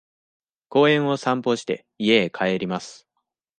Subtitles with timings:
[0.69, 3.07] 公園を散歩して、家へ帰ります。